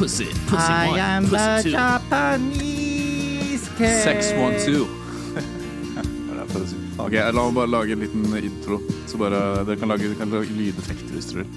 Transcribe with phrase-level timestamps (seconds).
[0.00, 1.76] pussy, pussy I one, am the pussy two.
[1.76, 4.02] Japanese cat.
[4.02, 4.88] 612.
[5.34, 6.76] Det er for å si.
[7.04, 8.80] Ok, La meg bare lage en liten intro.
[9.10, 11.52] Så bare, Dere kan lage, kan lage lydeffekter hvis dere vil.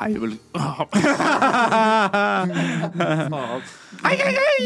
[0.00, 0.34] Hei, vel...
[4.02, 4.58] Hei, hei, hei!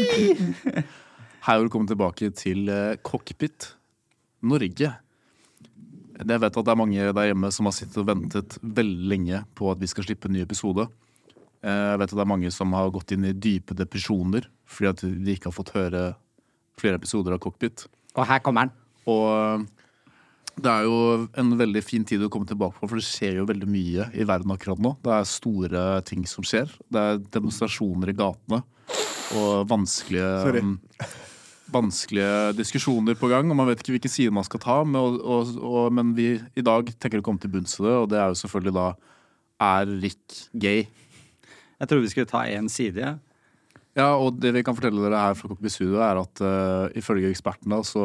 [1.45, 3.78] Hei og velkommen tilbake til eh, Cockpit
[4.41, 4.91] Norge.
[6.19, 9.43] Jeg vet at det er mange der hjemme som har sittet og ventet veldig lenge
[9.55, 10.87] på at vi skal slippe en ny episode.
[11.63, 14.89] Eh, Jeg vet at det er mange som har gått inn i dype depresjoner fordi
[14.91, 16.03] at de ikke har fått høre
[16.79, 17.87] flere episoder av Cockpit.
[18.15, 18.73] Og her kommer den.
[19.09, 19.67] Og eh,
[20.59, 23.47] det er jo en veldig fin tid å komme tilbake på, for det skjer jo
[23.47, 24.91] veldig mye i verden akkurat nå.
[25.05, 26.67] Det er store ting som skjer.
[26.91, 28.59] Det er demonstrasjoner i gatene
[29.39, 30.63] og vanskelige Sorry.
[31.73, 34.79] Vanskelige diskusjoner på gang, og man vet ikke hvilken side man skal ta.
[34.87, 37.95] Men, og, og, og, men vi i dag tenker å komme til bunns i det,
[38.03, 38.87] og det er jo selvfølgelig da
[39.69, 40.85] Er Rick gay?
[41.79, 42.99] Jeg trodde vi skulle ta én side.
[43.03, 43.15] Ja.
[43.97, 47.31] Ja, og det vi kan fortelle dere her fra Cockpit Studio, er at uh, ifølge
[47.33, 48.03] ekspertene så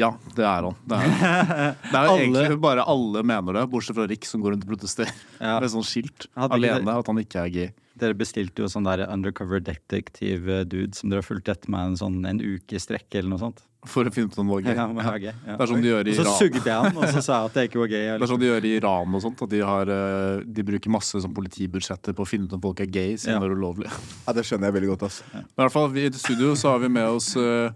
[0.00, 0.74] ja, det er han.
[0.90, 1.10] Det er,
[1.92, 4.72] det er Alle- egentlig bare alle mener det, bortsett fra Rick som går rundt og
[4.72, 5.58] protesterer Ja.
[5.62, 7.68] med sånn skilt alene at han ikke er gay.
[7.96, 12.16] Dere bestilte jo sånn der undercover detective-dude som dere har fulgt etter meg en, sånn,
[12.26, 13.62] en uke i strekk eller noe sånt.
[13.86, 14.74] For å finne ut om det var gay.
[14.74, 15.26] Ja, det var gøy.
[15.28, 15.54] ja.
[15.54, 17.50] Det er sånn de gjør i Og så sugde jeg han, og så sa jeg
[17.50, 18.04] at jeg ikke var gay.
[18.08, 19.42] Det er sånn de gjør i Iran og sånt.
[19.44, 22.80] At de, har, eh, de bruker masse sånn politibudsjetter på å finne ut om folk
[22.80, 23.42] er gay, siden Ja.
[23.44, 23.90] det er ulovlig.
[24.26, 25.02] Ja, Det skjønner jeg veldig godt.
[25.10, 25.22] altså.
[25.34, 27.70] Men i hvert fall, vi, I studio så har vi med oss uh,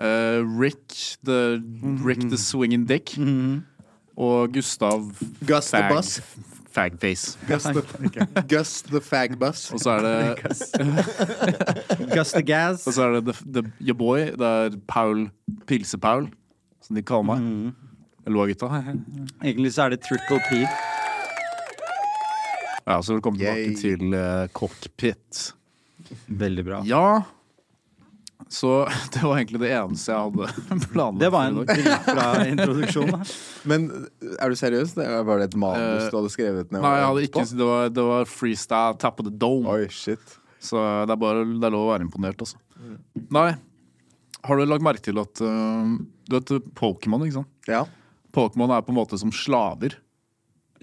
[0.00, 0.88] uh, Rick,
[1.28, 1.60] the,
[2.02, 3.14] Rick the Swinging Dick.
[4.16, 5.10] Og Gustav
[5.44, 6.20] Gus the Fag, Bus.
[6.74, 7.36] Fagface.
[7.46, 7.82] Gus the,
[8.50, 9.70] Gus the Fagbus.
[9.72, 10.14] Og så er det
[12.16, 12.86] Gus the Gas.
[12.86, 14.18] Og så er det the, the, your boy.
[14.34, 15.28] Det er Paul
[15.68, 16.28] Pilse-Paul,
[16.82, 17.38] som de kaller meg.
[18.24, 18.82] Eller hva, gutta?
[19.44, 20.64] Egentlig så er det Trickle P.
[22.84, 23.76] Ja, så velkommen tilbake Yay.
[23.80, 25.54] til uh, Cockpit.
[26.28, 26.82] Veldig bra.
[26.88, 27.22] Ja,
[28.52, 28.70] så
[29.14, 31.20] det var egentlig det eneste jeg hadde planlagt.
[31.22, 33.12] Det var en bra dritbra introduksjon.
[33.14, 33.20] da.
[33.70, 33.88] Men
[34.38, 34.94] er du seriøs?
[34.98, 36.80] Det var det et manus Eh, du hadde skrevet ned?
[36.84, 39.68] Nei, jeg hadde ikke Det var, det var freestyle tap of the dome.
[39.70, 40.38] Oi, shit.
[40.64, 42.60] Så det er bare det er lov å være imponert, altså.
[43.32, 43.50] Nei,
[44.44, 45.94] har du lagt merke til at uh,
[46.28, 47.52] Du vet Pokémon, ikke sant?
[47.70, 47.84] Ja.
[48.34, 49.98] Pokémon er på en måte som slaver.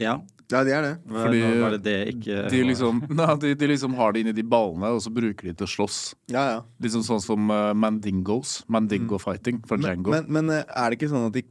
[0.01, 0.19] Ja.
[0.51, 0.93] Ja, de er det.
[1.07, 4.35] Fordi nå var det det ikke De liksom, nei, de, de liksom har det inni
[4.35, 5.99] de ballene, og så bruker de til å slåss.
[6.33, 6.61] Ja, ja.
[6.83, 8.59] Liksom sånn som uh, Mandingos.
[8.71, 10.13] Mandingo fighting fra Django.
[10.13, 11.43] Men, men men, er det ikke sånn at de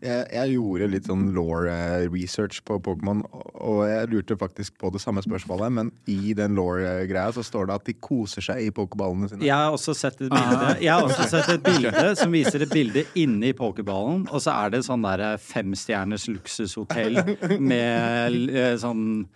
[0.00, 1.64] jeg, jeg gjorde litt sånn law
[2.12, 7.32] research på Pokémon, og- jeg lurte faktisk på det samme spørsmålet, men i den law-greia
[7.34, 9.42] så står det at de koser seg i pokéballene sine.
[9.42, 12.70] Jeg har også sett et bilde Jeg har også sett et bilde som viser et
[12.70, 17.18] bilde inni pokerballen, og så er det sånn der femstjerners luksushotell
[17.58, 19.26] med eh, sånn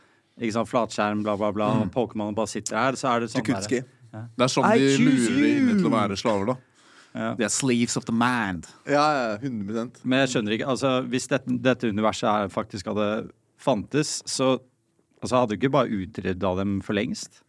[0.43, 1.67] ikke sant, flatskjerm, bla, bla, bla.
[1.83, 2.97] og Pokémon bare sitter her.
[2.99, 3.83] Så er det sånn Tukutski.
[4.11, 6.57] der, Det er sånn de lurer inn til å være slaver, da.
[7.15, 7.35] Ja.
[7.37, 8.67] De er sleeves of the mind.
[8.89, 13.09] Ja, ja, 100 Men jeg skjønner ikke altså, Hvis dette, dette universet her faktisk hadde
[13.61, 14.55] fantes, så
[15.21, 17.43] altså, hadde du ikke bare utrydda dem for lengst?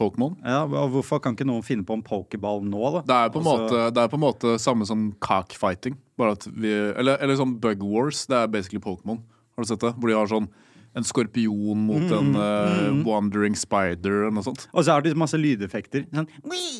[0.00, 0.32] Pokémon.
[0.42, 3.02] Ja, og Hvorfor kan ikke noen finne på en pokéball nå, da?
[3.06, 5.96] Det er på en Altså- måte, det er på en måte samme som cockfighting.
[6.18, 8.24] Bare at vi, eller, eller sånn Bug Wars.
[8.26, 9.20] Det er basically Pokémon.
[9.54, 9.92] Har du sett det?
[9.94, 10.48] Hvor de har sånn
[10.94, 14.66] en skorpion mot en eh, wandering spider eller noe sånt.
[14.72, 16.06] Og så har de masse lydeffekter.
[16.14, 16.28] Sånn.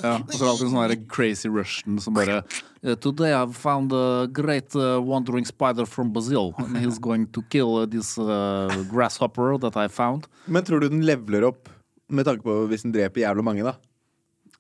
[0.01, 2.43] Ja, og så er det alltid en sånn crazy Russian som bare
[2.83, 6.55] eh, Today I've found a great uh, wandering spider from Brazil.
[6.59, 10.29] And he's going to kill uh, this uh, grasshopper that I found.
[10.47, 11.69] Men tror du den leveler opp
[12.09, 13.75] med tanke på hvis den dreper jævlig mange, da?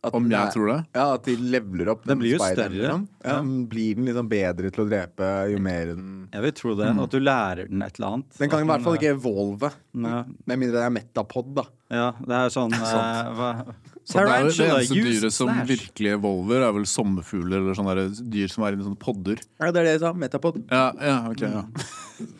[0.05, 0.79] At Om jeg er- tror det?
[0.95, 2.69] Ja, at de leveler opp Den blir jo større.
[2.71, 3.09] liksom.
[3.25, 6.91] Ja, Blir den liksom bedre til å drepe jo mer den Jeg vil tro det.
[7.05, 8.37] At du lærer den et eller annet.
[8.39, 9.73] Den kan i hvert fall ikke evolve.
[9.95, 10.25] Nei.
[10.47, 11.65] Med mindre det er metapod, da.
[11.91, 13.65] Ja, det er sånn eh.
[14.05, 15.65] Så det, er det eneste dyret som slash.
[15.71, 19.41] virkelig evolver, er vel sommerfugler eller sånne dyr som er i sånne podder.
[19.59, 20.11] Ja, det er det jeg sa.
[20.12, 20.59] Metapod.
[20.71, 21.62] Ja, ja, ok, ja.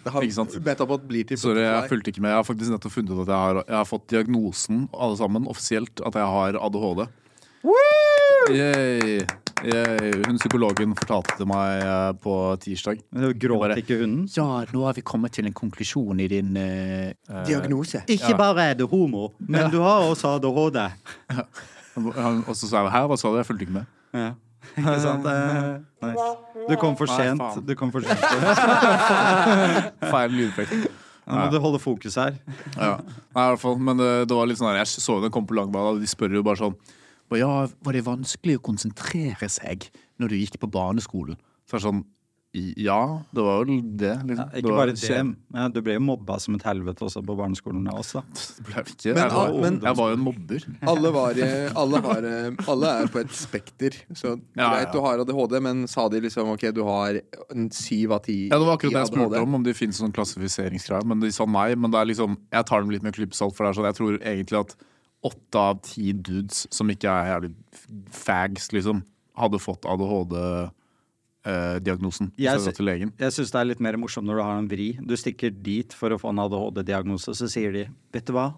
[0.05, 0.53] Det har- Ikke sant.
[0.63, 2.35] Metapod blir til Sorry, jeg fulgte ikke med.
[2.35, 5.47] Jeg har faktisk nettopp funnet ut at jeg har, jeg har fått diagnosen, alle sammen,
[5.49, 7.07] offisielt, at jeg har ADHD.
[7.65, 9.25] Yay.
[9.65, 10.11] Yay.
[10.27, 13.01] Hun psykologen fortalte meg eh, på tirsdag.
[13.41, 14.27] Gråt Bare- ikke hunden?
[14.37, 17.15] Ja, nå har vi kommet til en konklusjon i din eh,
[17.49, 18.03] Diagnose.
[18.13, 20.81] Ikke bare er du homo, men du har også ADHD.
[21.97, 23.39] Og så sa jeg her, hva sa du?
[23.41, 23.87] Jeg fulgte ikke med.
[24.15, 24.33] Ja.
[24.75, 25.27] Ikke sant?
[25.31, 25.71] Eh,
[26.05, 26.27] nice.
[26.69, 27.41] Du kom for Nei, sent.
[27.41, 27.65] faen.
[27.69, 28.21] Du kom for sent.
[30.13, 30.91] Feil lydeffekt.
[31.25, 32.37] Nå må du holde fokus her.
[32.77, 32.99] Ja.
[33.01, 35.47] Nei, i hvert fall, men det, det var litt sånn her, Jeg så den kom
[35.49, 36.77] på Langbad, og de spør jo bare sånn
[37.31, 39.89] «Hva, Ja, var det vanskelig å konsentrere seg
[40.21, 41.37] når du gikk på barneskolen?
[41.67, 42.05] Så er det sånn
[42.55, 44.13] Ja, det var vel det.
[44.29, 44.37] Liksom.
[44.39, 45.37] Ja, ikke bare det.
[45.59, 48.23] Ja, du ble jo mobba som et helvete også på barneskolen også.
[48.31, 49.09] Det ble ikke.
[49.11, 50.67] Men, jeg, var, men- jeg var jo en mobber.
[50.87, 53.91] Alle, var, eh, alle, har, eh, alle er på et spekter.
[54.15, 54.93] Så Ja, greit, ja.
[54.93, 57.19] du har ADHD, men sa de liksom ok, du har
[57.51, 59.99] en syv av ti Ja, Det var akkurat det jeg spurte om, om det finnes
[59.99, 61.05] sånn klassifiseringsgreier.
[61.05, 61.75] Men de sa nei.
[61.75, 63.99] Men det er liksom, jeg tar dem litt med klypesalt, for det er sånn, jeg
[63.99, 64.77] tror egentlig at
[65.25, 67.55] åtte av ti dudes som ikke er jævlig
[68.13, 69.03] fags, liksom,
[69.41, 69.85] hadde fått
[71.45, 72.33] ADHD-diagnosen.
[72.39, 73.13] Jeg sy- til legen.
[73.19, 74.89] Jeg syns det er litt mer morsomt når du har en vri.
[75.01, 78.55] Du stikker dit for å få en ADHD-diagnose, så sier de Vet du hva?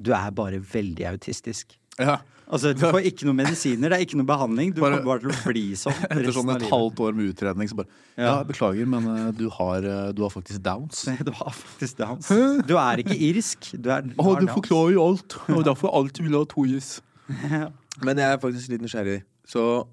[0.00, 1.76] Du er bare veldig autistisk.
[1.98, 2.18] Ja.
[2.48, 4.70] Altså, Du får ikke noen medisiner, det er ikke noe behandling.
[4.72, 7.68] Du Bare- kommer bare til å bli sånn Etter sånn et halvt år med utredning
[7.68, 8.36] så bare Ja, Ja.
[8.48, 11.04] beklager, men eh, du har, eh, du har faktisk downs.
[11.28, 12.28] Du har faktisk downs.
[12.66, 13.72] Du er ikke irsk.
[13.76, 17.02] Du er, du har du forklarer jo alt, og derfor alltid vil ha to is.
[17.28, 19.20] Men jeg er faktisk litt nysgjerrig.
[19.48, 19.84] Så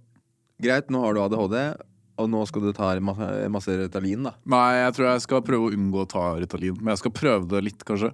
[0.62, 1.58] greit, nå har du ADHD,
[2.24, 4.32] og nå skal du ta masse, masse Ritalin, da.
[4.48, 6.78] Nei, jeg tror jeg skal prøve å unngå å ta Ritalin.
[6.80, 8.14] Men jeg skal prøve det litt, kanskje.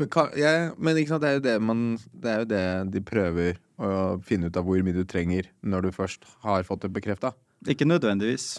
[0.00, 2.64] Men men sant, det er man Det er jo det
[2.94, 6.84] de prøver å finne ut av hvor mye du trenger når du først har fått
[6.84, 7.32] det bekrefta.
[7.68, 8.54] Ikke nødvendigvis.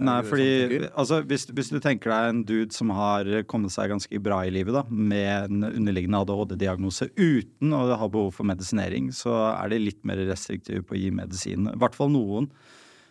[0.00, 4.20] Nei, fordi altså, hvis, hvis du tenker deg en dude som har kommet seg ganske
[4.24, 9.34] bra i livet, da, med en underliggende ADHD-diagnose uten å ha behov for medisinering, så
[9.50, 11.68] er de litt mer restriktive på å gi medisin.
[11.68, 12.48] I hvert fall noen.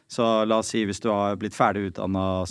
[0.08, 2.46] Så la oss si hvis du har blitt ferdig utdanna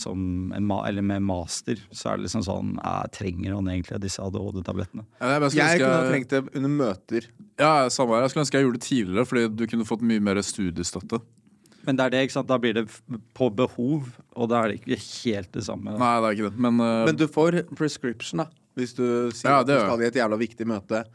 [0.52, 5.06] med master, så er det liksom sånn jeg Trenger han egentlig disse ADHD-tablettene?
[5.22, 7.30] Jeg, jeg, skulle Jeg kunne ha trengt det under møter.
[7.56, 8.26] Ja, samme her.
[8.26, 11.22] Jeg skulle ønske jeg gjorde det tidligere, fordi du kunne fått mye mer studiestøtte.
[11.86, 12.50] Men det er det, ikke sant?
[12.50, 12.84] da blir det
[13.38, 15.94] på behov, og da er det ikke helt det samme.
[15.96, 16.62] Nei, det er ikke det.
[16.66, 17.04] Men, uh...
[17.06, 18.50] Men du får prescription, da.
[18.76, 21.06] Hvis du sier Ja, at du skal i et jævla viktig møte.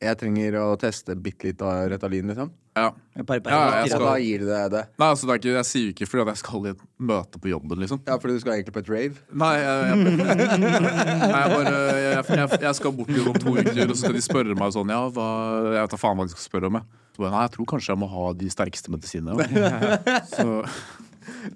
[0.00, 2.54] Jeg trenger å teste bitte litt av Retalin, liksom.
[2.80, 3.22] Ja.
[3.22, 4.82] Bare, bare, Ja, jeg Og skal- da gir du deg det.
[4.98, 7.40] Nei, altså, det er ikke, jeg sier ikke fordi at jeg skal i et møte
[7.42, 8.00] på jobben, liksom.
[8.06, 9.20] Ja, fordi du skal egentlig på et rave.
[9.42, 9.96] Nei, jeg, jeg,
[10.64, 14.24] nei, jeg bare jeg, jeg, jeg skal bort om to uker, og så skal de
[14.24, 15.28] spørre meg sånn Ja, hva
[15.74, 17.00] Jeg vet da faen hva de skal spørre om, jeg.
[17.16, 19.46] Så Nei, jeg tror kanskje jeg må ha de sterkeste medisinene.
[20.36, 20.46] Så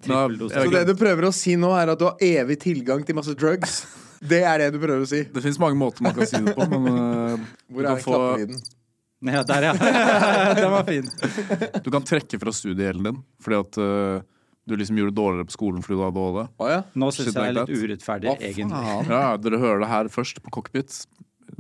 [0.04, 3.34] Så det du prøver å si nå, er at du har evig tilgang til masse
[3.38, 3.84] drugs.
[4.24, 5.22] Det er det du prøver å si.
[5.28, 8.62] Det fins mange måter man kan si det på, men uh, Hvor er få, klappelyden?
[9.24, 9.72] Ja, der, ja.
[10.58, 11.08] Den var fin.
[11.84, 14.22] du kan trekke fra studiegjelden din fordi at uh,
[14.68, 16.48] du liksom gjorde det dårligere på skolen fordi du hadde ADHD.
[16.60, 16.80] Oh, ja.
[16.96, 18.80] Nå syns jeg det er litt urettferdig, Hva egentlig.
[18.88, 19.10] faen?
[19.16, 21.02] Ja, dere hører det her først på Cockpit.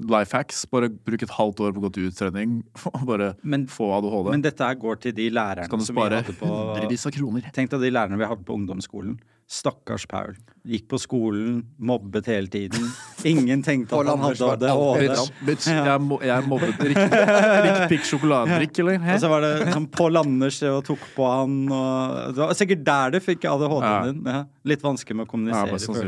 [0.00, 0.64] Life hacks.
[0.72, 2.56] Bare bruk et halvt år på å gå til uttrening
[2.94, 4.32] og bare Men- få ADHD.
[4.32, 7.14] Men dette her går til de lærerne Så kan du som vi hadde på av
[7.18, 7.50] kroner.
[7.54, 9.18] Tenk deg de lærerne vi hadde på ungdomsskolen.
[9.50, 10.34] Stakkars Paul.
[10.64, 12.86] Gikk på skolen, mobbet hele tiden.
[13.28, 14.70] Ingen tenkte at han hadde det.
[14.72, 15.02] ADHD.
[15.04, 18.96] Bitch, bitch jeg, mo jeg mobbet Rikke Pikk sjokoladedrikk, eller?
[19.04, 19.18] Hæ?
[19.18, 22.84] Og så var det sånn Pål Anders og tok på han og Det var sikkert
[22.88, 24.00] der du fikk ADHD-en Ja.
[24.08, 24.22] din.
[24.24, 24.40] Ja.
[24.72, 25.76] Litt vanskelig med å kommunisere.
[25.76, 26.00] Ja, sånn.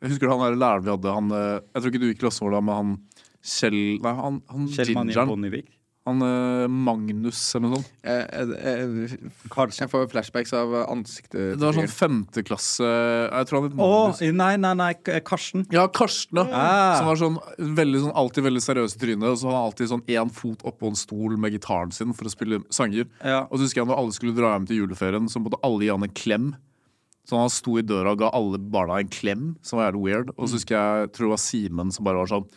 [0.00, 1.14] Jeg husker han der læreren vi hadde.
[1.20, 2.96] Han, eh, jeg tror ikke du gikk klasse med da, men han
[3.48, 5.68] Kjell Nei, han, han Kjell Manje gingeren.
[6.08, 7.90] Han eh, Magnus eller noe sånt.
[8.02, 9.82] Jeg, jeg, jeg, Kanskje.
[9.82, 11.58] jeg får flashbacks av ansiktet.
[11.58, 14.22] Det var sånn femteklasse Jeg tror han het Magnus.
[14.24, 14.90] Oh, nei, nei, nei,
[15.26, 15.66] Karsten.
[15.74, 16.46] Ja, Karsten, ja.
[16.48, 16.94] Ah.
[16.98, 17.40] Som var sånn,
[17.80, 19.26] veldig, sånn, alltid veldig seriøs i trynet.
[19.28, 22.30] Og så hadde han alltid sånn én fot oppå en stol med gitaren sin for
[22.30, 23.10] å spille sanger.
[23.20, 23.44] Ja.
[23.48, 25.92] Og så husker jeg når alle skulle dra hjem til juleferien, så måtte alle gi
[25.92, 26.48] han en klem.
[27.28, 30.32] Så han sto i døra og ga alle barna en klem, som var jævlig weird.
[30.38, 32.48] Og så husker jeg, jeg tror det var Simen som bare var sånn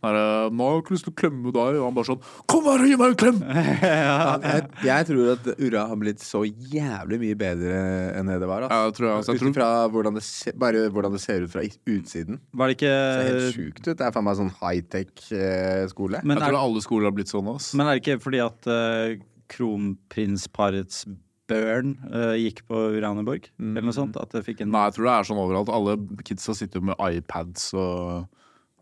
[0.00, 0.16] der,
[0.48, 1.76] nå har jeg ikke lyst til å klemme deg.
[1.76, 3.40] Og han bare sånn Kom her og gi meg en klem!
[4.50, 7.80] jeg, jeg tror at Urra har blitt så jævlig mye bedre
[8.16, 8.66] enn det det var.
[8.70, 11.22] Ja, det tror jeg, altså, jeg Ut tror, ifra hvordan det se, bare hvordan det
[11.22, 12.40] ser ut fra utsiden.
[12.56, 13.92] Var det Det ser helt ikke sjukt ut.
[13.92, 16.24] Det er faen meg sånn high-tech-skole.
[16.24, 17.52] men jeg er, tror alle skoler har blitt sånn.
[17.52, 17.76] også.
[17.76, 19.18] men er det ikke fordi at uh,
[19.52, 21.04] kronprinsparets
[21.50, 23.50] børn uh, gikk på Uraneborg?
[23.60, 24.16] Eller noe sånt?
[24.20, 25.72] At det fikk en Nei, jeg tror det er sånn overalt.
[25.74, 28.28] Alle kidsa sitter jo med iPads og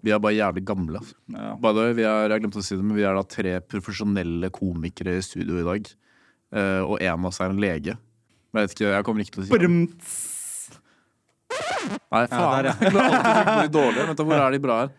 [0.05, 1.01] Vi er bare jævlig gamle.
[1.35, 1.55] ja.
[1.59, 3.57] By the way, vi er, jeg glemte å si det, men vi er da tre
[3.67, 5.89] profesjonelle komikere i studio i dag.
[6.55, 7.97] Eh, og en av oss er en lege.
[7.97, 9.59] Jeg vet ikke, jeg kommer ikke til å si det
[12.13, 12.53] Nei, faen.
[12.53, 12.75] der, ja.
[12.79, 14.07] Jeg klarer alltid å på.
[14.09, 14.95] Vent, hvor er de bra her?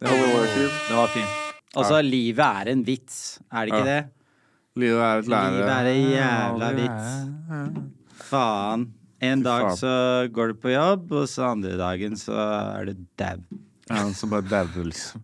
[0.00, 1.42] Det var fint.
[1.76, 3.16] Altså, livet er en vits,
[3.52, 3.88] er det ikke Ja.
[3.90, 4.00] det?
[4.76, 5.52] Livet er et lære.
[5.56, 7.10] Livet er en jævla vits.
[8.28, 8.86] Faen.
[9.24, 12.36] En dag så går du på jobb, og så andre dagen så
[12.78, 13.40] er du dau.
[13.90, 15.22] Ja, som bare dauer, liksom.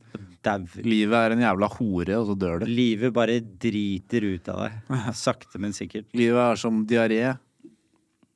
[0.82, 2.66] Livet er en jævla hore, og så dør du.
[2.70, 5.00] Livet bare driter ut av deg.
[5.14, 6.08] Sakte, men sikkert.
[6.18, 7.20] Livet er som diaré.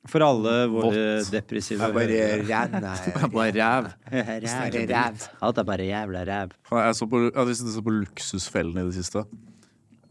[0.07, 1.31] For alle våre Vått.
[1.33, 2.07] depressive bare.
[2.07, 3.89] Det er bare ræv.
[4.13, 4.87] Ræv.
[4.93, 5.25] Ræv.
[5.43, 6.53] Alt er bare jævla ræv.
[6.71, 9.25] Jeg så på, jeg har så på Luksusfellen i det siste.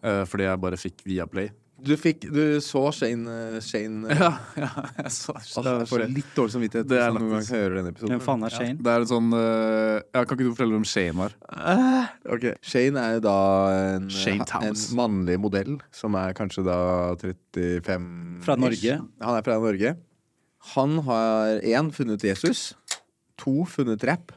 [0.04, 1.48] Eh, fordi jeg bare fikk Viaplay.
[1.76, 4.68] Du fikk Du så Shane, eh, Shane eh, Ja, ja,
[5.02, 7.76] jeg så Åh, Jeg får litt dårlig samvittighet Det er hvis jeg noen gang hører
[7.80, 8.14] denne episoden.
[8.14, 8.78] Hvem faen er Shane?
[8.80, 11.36] Det er en sånn uh, ja, Kan ikke du fortelle om Shane var?
[12.36, 13.36] Ok, Shane er da
[13.96, 16.78] en, Shane en mannlig modell som er kanskje da
[17.20, 18.08] 35
[18.46, 18.98] Fra Norge?
[19.22, 19.94] Han er fra Norge.
[20.74, 22.70] Han har én funnet Jesus.
[23.42, 24.32] To funnet rapp.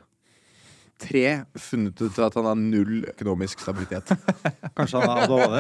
[1.00, 1.24] Tre
[1.56, 4.12] funnet ut at han har null økonomisk stabilitet.
[4.78, 5.56] Kanskje han har ADHD?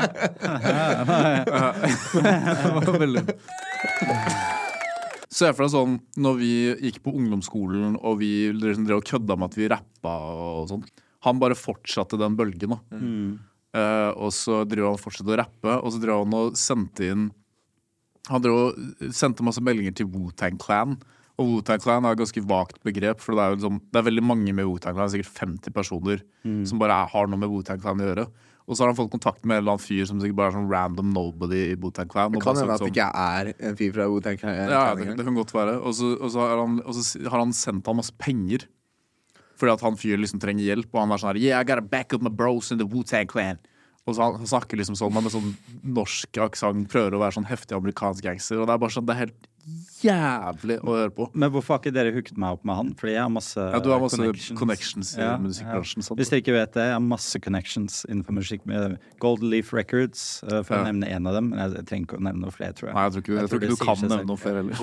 [2.19, 3.23] Det var veldig
[5.29, 6.51] Se for deg sånn når vi
[6.87, 10.15] gikk på ungdomsskolen og vi liksom drev og kødda med at vi rappa
[10.57, 10.83] og sånn.
[11.27, 12.73] Han bare fortsatte den bølgen.
[12.75, 12.79] da
[13.69, 17.27] Uh, Og så drev han fortsatte å rappe, og så drev han og sendte inn
[18.31, 20.95] Han drev og sendte masse meldinger til Wu-Tang Clan.
[21.39, 24.05] Og Wu-Tang Clan er et ganske vagt begrep, for det er, jo liksom, det er
[24.09, 25.11] veldig mange med Wu-Tang Clan.
[25.13, 26.23] Sikkert 50 personer
[26.67, 28.25] som bare er, har noe med Wu-Tang Clan å gjøre.
[28.69, 30.57] Og så har han fått kontakt med en eller annen fyr som sikkert bare er
[30.59, 32.35] sånn random nobody i Wu-Tang Clan.
[32.35, 34.59] Det kan hende at det ikke er en fyr fra Wu-Tang Clan.
[34.69, 35.79] ja, det, det kan godt være.
[35.79, 38.67] Og så, har, han, og så har han sendt ham masse penger.
[39.57, 41.81] Fordi at han fyren liksom trenger hjelp, og han er sånn her Yeah, I gotta
[41.81, 43.57] back up my bros in the Wu-Tang Clan.
[44.05, 45.49] Og så han, han snakker liksom sånn med sånn
[45.97, 48.61] norsk aksent, prøver å være sånn heftig amerikansk gangster.
[48.61, 49.49] Og det er bare sånn, det er helt
[49.99, 51.27] jævlig å høre på.
[51.35, 52.89] Men hvorfor har ikke dere hooket meg opp med han?
[52.99, 54.59] Fordi jeg har masse, Ja, har masse connections.
[54.59, 56.03] connections, i Ja, musikkbransjen.
[56.07, 56.15] ja.
[56.15, 60.41] Hvis dere ikke vet det, jeg har masse connections innenfor musikk med Golden Leaf Records,
[60.47, 61.49] uh, for å nevne en av dem.
[61.51, 62.95] Men jeg trenger ikke å nevne noe flere, tror jeg.
[62.95, 64.75] Nei, jeg tror ikke, jeg tror ikke du kan nevne noe flere heller.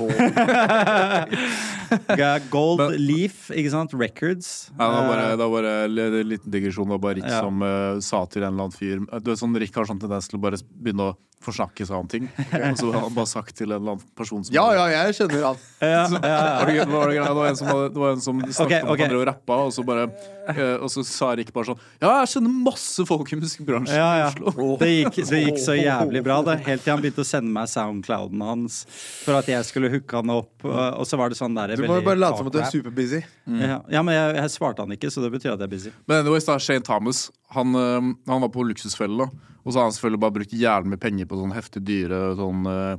[2.50, 3.92] Gold Men- Leaf, ikke sant?
[3.96, 4.70] Records.
[4.76, 6.86] Nei, det var bare, Eh, det var bare en liten digresjon.
[6.86, 9.56] Det var bare Rick som uh, sa til en eller annen fyr Du vet sånn
[9.58, 12.28] Rick har sånn tendens til å bare begynne å forsnakke seg om ting.
[12.52, 15.14] Og så har han bare sagt til en eller annen person som Ja, ja, jeg
[15.18, 15.58] skjønner han.
[15.80, 16.64] ja, ja, ja.
[16.64, 18.96] det, var det, var en som, hadde- det var en som snakket Ok, om ok.
[18.96, 20.04] at han drev og rappa, og så, bare,
[20.52, 24.06] eh, og så sa Rik bare sånn Ja, jeg kjenner masse folk i musikkbransjen Ja,
[24.16, 24.28] i ja.
[24.32, 24.68] Oslo.
[24.82, 26.54] Det gikk, det gikk så jævlig bra, det.
[26.68, 28.78] Helt til han begynte å sende meg soundclouden hans
[29.26, 30.64] for at jeg skulle hooke han opp.
[30.64, 32.70] Og så var det sånn der Du må jo bare late som at du er
[32.72, 33.20] superbusy.
[33.60, 35.92] Ja, ja, men jeg, jeg svarte han ikke, så det betyr at jeg er busy.
[36.08, 39.28] Men anyways, da, Shane Thomas han, eh, han var på Luksusfelle.
[39.66, 42.66] Og så har han selvfølgelig bare brukt jævlig mye penger på sånn heftig dyre sånn
[42.70, 42.92] eh,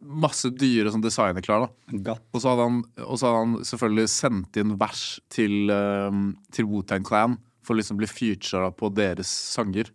[0.00, 1.66] Masse dyre sånn designerklær.
[1.66, 2.24] da Gatt.
[2.32, 6.10] Og så hadde han, og så hadde han selvfølgelig sendt inn vers til, uh,
[6.54, 9.92] til Wu-Tang Clan for å liksom bli featura på deres sanger.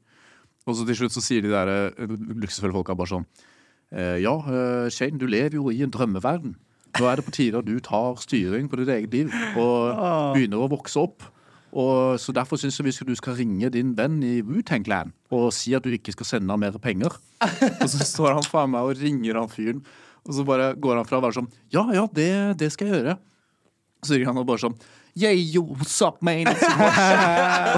[0.65, 4.37] Og så til slutt så sier de der uh, luksusfulle folka bare sånn uh, Ja,
[4.45, 6.55] uh, Shane, du lever jo i en drømmeverden.
[6.95, 9.97] Nå er det på tide at du tar styring på ditt eget liv og
[10.37, 11.25] begynner å vokse opp.
[11.75, 15.11] Og så Derfor syns jeg vi skal, du skal ringe din venn i Wu-Tang Clan
[15.35, 17.17] og si at du ikke skal sende ham mer penger.
[17.83, 19.81] Og så står han faen meg og ringer han fyren,
[20.23, 22.29] og så bare går han fra å være sånn Ja, ja, det,
[22.61, 23.17] det skal jeg gjøre.
[24.05, 24.77] Så ringer han og bare sånn
[25.15, 26.47] Yeah, yo, what's up, man?
[26.51, 26.55] og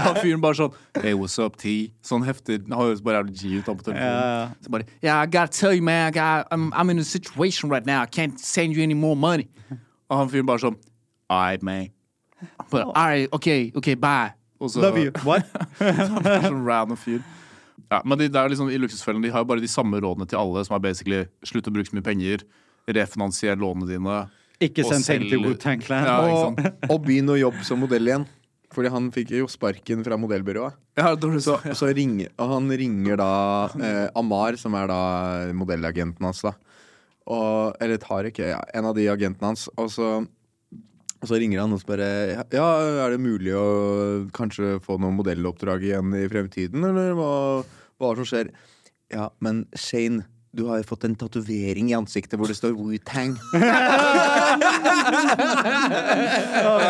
[0.05, 1.91] han fyren bare sånn Hey, what's up, T?
[2.05, 2.63] Sånn heftig.
[2.69, 4.05] Han høres bare jævlig G ut på telefonen.
[4.05, 4.47] Ja.
[4.61, 7.69] Så bare Yeah, I gotta tell you, man, I got, I'm, I'm in a situation
[7.73, 8.01] right now.
[8.01, 9.49] I can't send you any more money.
[10.09, 10.77] Og han fyren bare sånn
[11.29, 11.89] All right, man.
[12.71, 14.33] Bare, Alright, OK, OK, bye.
[14.59, 15.11] Og så, Love you.
[15.25, 15.45] What?
[16.47, 17.21] sånn random fyr.
[17.87, 20.27] Ja, men de, det er liksom, I Luksusfellen de har jo bare de samme rådene
[20.29, 22.43] til alle, som er basically slutt å bruke så mye penger,
[22.89, 24.17] refinansier lånene dine.
[24.63, 26.07] Ikke send penger til Wu-Tang Clan.
[26.09, 28.25] Ja, Og, og begynn å jobbe som modell igjen.
[28.73, 30.75] Fordi han fikk jo sparken fra modellbyrået.
[30.99, 33.29] Ja, så, så ringer, og han ringer da
[33.79, 34.97] eh, Amar, som er da
[35.55, 36.41] modellagenten hans.
[36.43, 36.51] da
[37.27, 39.67] og, Eller Tariq, ja, en av de agentene hans.
[39.79, 40.09] Og så,
[41.17, 42.67] og så ringer han og spør Ja,
[43.05, 43.65] er det mulig å
[44.35, 47.31] kanskje få noen modelloppdrag igjen i fremtiden, eller hva,
[47.97, 48.51] hva som skjer?
[49.13, 50.25] Ja, men Shane,
[50.57, 53.35] du har jo fått en tatovering i ansiktet hvor det står Wu-Tang.
[56.57, 56.81] Han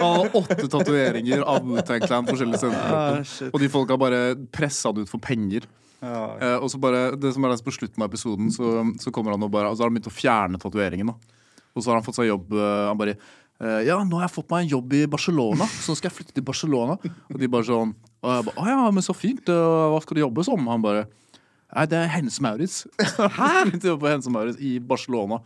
[0.00, 2.78] har, åtte tatoveringer av Wu-Tang Clan forskjellige steder.
[2.78, 3.20] Ah,
[3.50, 4.20] og de folka bare
[4.54, 5.66] pressa det ut for penger.
[6.00, 9.44] Eh, og så bare, det som er på slutten av episoden, så, så kommer han
[9.44, 11.12] og bare altså så har han begynt å fjerne tatoveringen.
[11.12, 11.39] da.
[11.74, 12.52] Og så har han fått seg jobb.
[12.52, 13.14] eh, han bare
[13.60, 16.16] eh, Ja, nå har jeg fått meg en jobb i Barcelona, så nå skal jeg
[16.18, 16.96] flytte til Barcelona.
[17.30, 19.48] Og de bare sånn Og jeg bare Å ja, men så fint.
[19.48, 20.66] eh, hva skal du jobbe som?
[20.68, 21.06] Han bare
[21.70, 22.80] Nei, det er Hennes Maurits.
[23.38, 23.50] Hæ?
[23.68, 25.36] Begynte å jobbe på Hennes Maurits i Barcelona.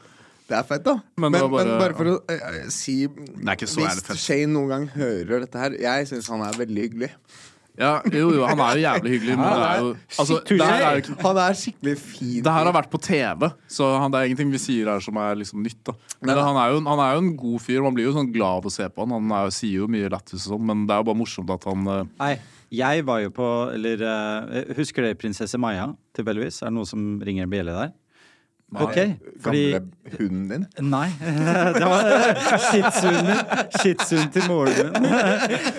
[0.48, 0.94] Det er fett, da.
[1.20, 4.22] Men Men, bare, men bare- for å uh, si er ikke så jævlig Hvis fett.
[4.22, 7.10] Shane noen gang hører dette her Jeg syns han er veldig hyggelig.
[7.74, 9.88] Ja, jo, jo, han er jo jævlig hyggelig, men det er jo
[10.22, 12.36] altså, det her er jo ikke Han er skikkelig fin.
[12.46, 15.18] Det her har vært på TV, så han, det er ingenting vi sier her som
[15.18, 15.80] er liksom nytt.
[15.88, 17.82] da Men han er, jo, han er jo en god fyr.
[17.82, 19.16] Man blir jo sånn glad av å se på han.
[19.18, 21.50] Han er, jo- sier jo mye lættis og sånn, men det er jo bare morsomt
[21.50, 22.32] at han eh, Nei,
[22.74, 26.62] jeg var jo på Eller uh, husker dere prinsesse Maja, tilfeldigvis?
[26.62, 27.92] Er det noe som ringer en bjelle der?
[28.80, 28.96] Ok,
[29.42, 30.90] fordi Gamle hunden din.
[30.90, 31.08] Nei.
[31.78, 32.02] Det var
[32.70, 33.36] shitsuen min.
[33.82, 35.12] Shitsuen til moren min.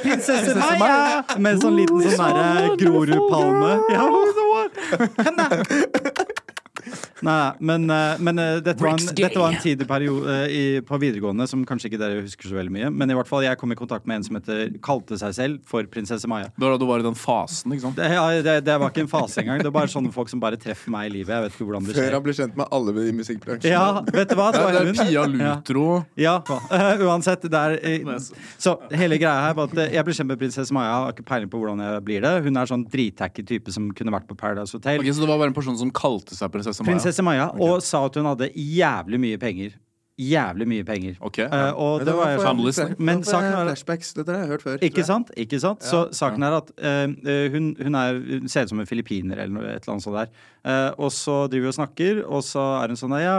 [0.04, 1.24] Prinsesse Maja!
[1.38, 3.72] Med en sånn liten sånn derre Grorudpalme.
[3.92, 4.04] Ja,
[7.26, 10.64] Nei, men, eh, men eh, dette, var en, dette var en tidlig periode, eh, i,
[10.86, 12.92] på videregående som kanskje ikke dere husker så veldig mye.
[12.94, 15.62] Men i hvert fall jeg kom i kontakt med en som heter, kalte seg selv
[15.70, 16.52] for prinsesse Maja.
[16.56, 18.00] Det var da du var i den fasen, ikke sant?
[18.00, 19.64] Det, ja, det, det var ikke en fase engang.
[19.64, 21.34] Det var bare sånne folk som bare treffer meg i livet.
[21.36, 23.72] Jeg vet ikke hvordan det Før han ble kjent med alle i musikkbransjen.
[23.72, 24.50] Ja, vet du hva?
[24.56, 25.00] Det var det er hun.
[25.02, 25.88] Pia Lutro.
[26.20, 26.36] Ja,
[26.70, 27.48] eh, uansett.
[27.52, 28.30] Det er, eh,
[28.62, 30.94] så hele greia her var at uh, jeg ble kjent med prinsesse Maja.
[31.06, 32.34] Har ikke peiling på hvordan jeg blir det.
[32.46, 35.02] Hun er sånn drittacky type som kunne vært på Paradise Hotel.
[35.02, 36.92] Ok, Så det var bare en person som kalte seg prinsesse Maja?
[36.92, 39.74] Prinsesse Maja, og sa at hun hadde jævlig mye penger.
[40.16, 41.16] Jævlig mye penger.
[41.20, 41.72] Ok, Eh, ja.
[41.76, 42.96] og det var jeg sånn Family.
[43.04, 44.78] Men saken er Flashbacks, dette har jeg hørt før.
[44.88, 45.32] Ikke sant?
[45.36, 45.84] Ikke sant?
[45.84, 49.42] Så saken er at eh, eh, hun, hun, er, hun ser ut som en filippiner
[49.44, 50.32] eller noe, et eller annet sånt der.
[50.66, 53.36] Uh, og så driver vi og snakker, og så er hun sånn Ja,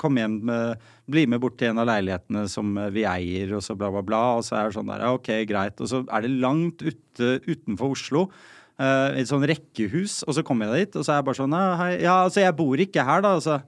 [0.00, 0.80] kom hjem, med,
[1.12, 4.22] bli med bort til en av leilighetene som vi eier, og så bla, bla, bla.
[4.40, 5.76] Og så er det sånn der, ja, OK, greit.
[5.76, 8.30] Og så er det langt ute utenfor Oslo.
[8.78, 11.58] Eh, et sånn rekkehus, og så kommer jeg dit, og så er jeg bare sånn
[11.58, 11.90] Ja, hei.
[12.04, 13.34] ja altså, jeg bor ikke her, da.
[13.40, 13.60] Altså.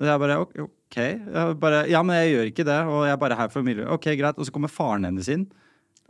[0.00, 1.00] Og jeg bare OK.
[1.00, 3.88] Jeg bare, ja, men jeg gjør ikke det, og jeg er bare her for familie.
[3.92, 4.38] OK, greit.
[4.38, 5.48] Og så kommer faren hennes inn.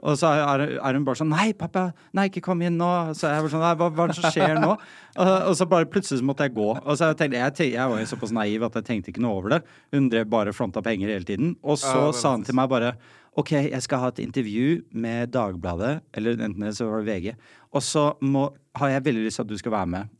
[0.02, 2.90] Og så er, er hun bare sånn Nei, pappa, nei, ikke kom inn nå.
[3.14, 4.72] Så jeg bare sånn, nei, hva, hva er det som skjer nå?
[5.12, 6.68] Og, og så bare plutselig så måtte jeg gå.
[6.80, 9.38] Og så jeg tenkte, jeg, jeg var jo såpass naiv at jeg tenkte ikke noe
[9.38, 9.60] over det.
[9.94, 11.54] Hun drev bare fronta penger hele tiden.
[11.62, 12.96] Og så sa han til meg bare
[13.40, 17.30] OK, jeg skal ha et intervju med Dagbladet, eller enten det så var det VG,
[17.72, 20.18] og så må, har jeg veldig lyst til at du skal være med.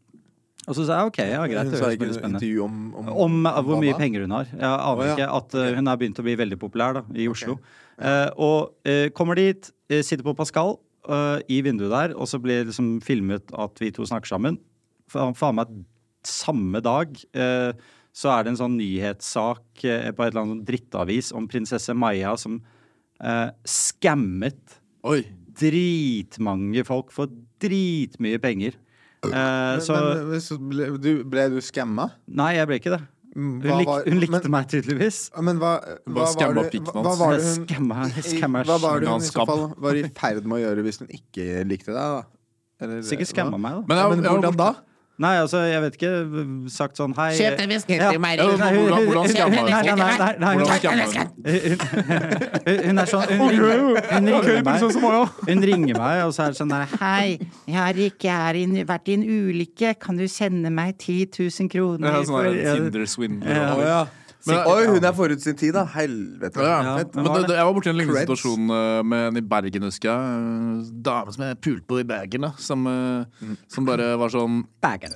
[0.63, 1.73] Og så sa jeg OK, ja, greit.
[1.73, 4.47] Det høres veldig spennende om, om, om uh, hvor mye penger hun har.
[4.53, 5.17] Jeg aner oh, ja.
[5.17, 7.59] ikke at uh, hun er begynt å bli veldig populær da, i Oslo.
[8.03, 10.77] Eh, og uh, kommer dit, uh, sitter på Pascal
[11.09, 14.59] eh, i vinduet der, og så blir liksom filmet at vi to snakker sammen.
[15.11, 15.73] Faen fa meg
[16.27, 17.73] samme dag eh,
[18.15, 22.37] så er det en sånn nyhetssak eh, på et eller annet drittavis om prinsesse Maja
[22.41, 22.61] som
[23.23, 25.23] eh, skammet Oi.
[25.59, 27.31] dritmange folk for
[27.63, 28.77] dritmye penger.
[29.23, 32.09] Eh, Men, så men, men, så ble, du, ble du skamma?
[32.27, 33.03] Nei, jeg ble ikke det.
[33.33, 35.19] Mm, Hun, lik, hun likte men- meg tydeligvis.
[35.41, 35.71] Men hva,
[36.05, 39.31] hva, var det, hva, hva var det hun Skamma, skamma, Hva var det hun i
[39.31, 42.19] så fall var i ferd med å gjøre hvis hun ikke likte deg?
[42.19, 42.25] da?
[42.83, 43.87] Eller, Sikkert skamma meg, da.
[43.89, 44.71] Men, Ja, hvordan da?
[45.21, 46.11] Nei, altså, jeg vet ikke.
[46.73, 48.11] Sagt sånn hei Kjøp deg whisky Ja.
[48.11, 48.39] til meg.
[48.41, 49.69] Ja, hvordan, skammer du?
[49.69, 50.67] skamma Nei, nei, nei, hun-
[52.99, 53.69] er sånn Hun ringer,
[54.09, 54.81] hun ringer meg.
[55.49, 58.65] Hun ringer meg, og så er det sånn der Hei, jeg har ikke er i,
[58.89, 59.95] vært i en ulykke.
[60.01, 62.09] Kan du sende meg 10 000 kroner?
[62.09, 62.35] Ja, sånn
[63.77, 64.09] for-
[64.47, 64.53] Ja.
[64.53, 64.65] Ja.
[64.65, 65.85] Men- Oi, hun er forut sin tid, da.
[65.87, 66.61] Helvete.
[66.61, 67.15] Ja, Ja, fett.
[67.15, 68.27] men det, det- jeg var borti en lignende Creds.
[68.29, 70.23] situasjon eh, med en i Bergen, husker jeg.
[71.03, 72.53] Dame som jeg pulte på i Bergen, da.
[72.59, 73.57] Som, mm.
[73.69, 75.13] som bare var sånn bagen.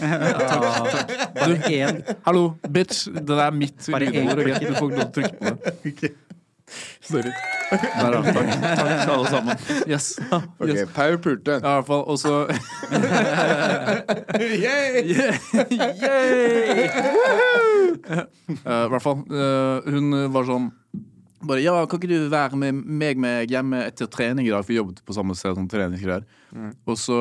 [0.00, 2.02] Bare én.
[2.26, 3.08] Hallo, bitch.
[3.12, 4.36] Det der er mitt lydord.
[4.36, 6.12] Du får ikke lov til å trykke på det.
[7.04, 7.30] Sorry.
[7.70, 8.20] Der, ja.
[8.22, 8.48] Takk.
[8.62, 9.56] Takk til alle sammen.
[9.90, 10.06] Yes.
[10.32, 10.88] Ok, yes.
[10.94, 11.50] Paul pulte.
[11.58, 12.04] Ja, i hvert fall.
[12.08, 12.46] Og så
[14.40, 15.04] Yeah!
[16.00, 16.88] Yay!
[18.10, 19.24] Eh, I hvert fall.
[19.32, 20.70] eh, hun var sånn
[21.44, 24.62] bare, ja, kan ikke du være med meg med hjemme etter trening i dag?
[24.64, 26.22] For vi jobbet på samme sted som treningsgreier.
[26.88, 27.16] Og så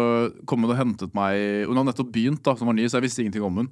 [0.48, 3.08] kom hun og hentet meg Hun hadde nettopp begynt, da, som var ny, så jeg
[3.10, 3.70] visste ingenting om hun.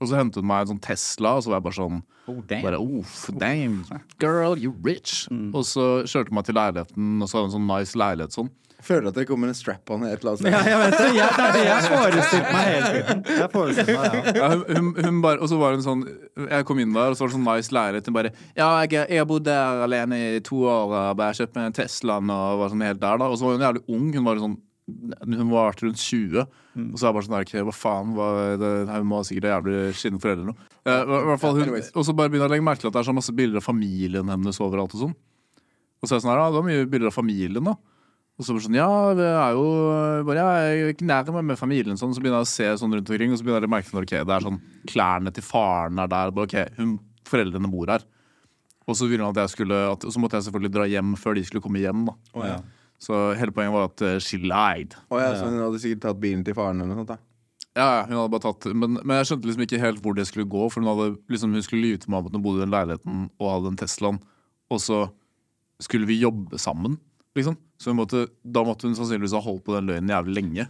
[0.00, 2.40] Og så hentet hun meg en sånn Tesla, og så var jeg bare sånn Oh,
[2.46, 2.62] damn.
[2.66, 3.84] bare, oh, damn,
[4.22, 5.28] girl, you rich.
[5.54, 8.34] Og så kjørte hun meg til leiligheten, og så hadde hun en sånn nice leilighet
[8.38, 8.50] sånn.
[8.82, 10.54] Føler at det kommer en strap-on et eller annet sted.
[10.54, 11.08] Ja, jeg vet det.
[11.16, 13.22] Jeg, det er det jeg forestilte meg hele tiden.
[13.38, 14.32] Jeg forestilte meg, ja.
[14.40, 16.02] Ja, hun, hun, hun bare, og så var hun sånn
[16.48, 18.02] Jeg kom inn der, og så var det sånn nice lærer.
[18.08, 21.54] Hun bare Ja, jeg, jeg har bodd der alene i to år og bare kjøpt
[21.58, 23.30] meg en Teslaen og var sånn helt der, da.
[23.30, 24.10] Og så var hun jævlig ung.
[24.18, 24.58] Hun var sånn
[25.30, 26.42] Hun var rundt 20.
[26.42, 28.14] Og så er jeg bare sånn der, Hva faen?
[28.16, 28.28] Hva,
[28.60, 30.68] det, hun må ha sikkert jævlig skitne foreldre eller noe.
[30.82, 33.10] Eh, fall hun, og så bare begynner jeg å legge merke til at det er
[33.12, 35.12] så masse bilder av familien hennes overalt og sånn.
[36.02, 37.76] Og så er jeg sånn her, ja, det var mye bilder av familien, da.
[38.40, 39.64] Og så bare sånn, ja, det er jo
[40.26, 42.68] bare, ja, jeg er ikke nær meg med familien, sånn, så begynner jeg å se
[42.80, 45.32] sånn rundt omkring, og så begynner jeg å merke til ok, det er sånn, klærne
[45.36, 46.94] til faren er der, bare, ok, hun,
[47.28, 48.06] foreldrene bor her.
[48.88, 51.12] Og så ville hun at jeg skulle, at, og så måtte jeg selvfølgelig dra hjem
[51.20, 52.16] før de skulle komme hjem, da.
[52.34, 52.56] Oh, ja.
[53.02, 54.96] Så hele poenget var at uh, she lied.
[55.10, 57.14] Oh, ja, så hun hadde sikkert tatt bilen til faren eller noe sånt.
[57.14, 60.18] da Ja, ja, hun hadde bare tatt, men, men jeg skjønte liksom ikke helt hvor
[60.18, 62.44] det skulle gå, for hun hadde liksom, hun skulle lyve til meg om at hun
[62.44, 64.20] bodde i den leiligheten og hadde en Teslaen,
[64.72, 65.00] og så
[65.82, 66.98] skulle vi jobbe sammen,
[67.38, 67.56] liksom.
[67.80, 70.68] Så hun måtte, da måtte hun sannsynligvis ha holdt på den løgnen jævlig lenge.